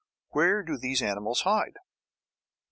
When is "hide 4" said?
1.41-1.75